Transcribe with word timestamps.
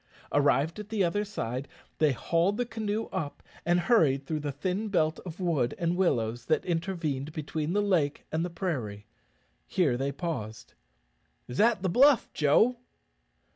Arrived 0.31 0.79
at 0.79 0.89
the 0.89 1.03
other 1.03 1.23
side, 1.23 1.67
they 1.99 2.11
hauled 2.11 2.57
the 2.57 2.65
canoe 2.65 3.05
up 3.11 3.43
and 3.67 3.81
hurried 3.81 4.25
through 4.25 4.39
the 4.39 4.51
thin 4.51 4.87
belt 4.89 5.19
of 5.27 5.39
wood 5.39 5.75
and 5.77 5.95
willows 5.95 6.45
that 6.47 6.65
intervened 6.65 7.31
between 7.33 7.73
the 7.73 7.83
lake 7.83 8.25
and 8.31 8.43
the 8.43 8.49
prairie. 8.49 9.05
Here 9.67 9.97
they 9.97 10.11
paused. 10.11 10.73
"Is 11.47 11.57
that 11.59 11.83
the 11.83 11.87
bluff, 11.89 12.33
Joe?" 12.33 12.77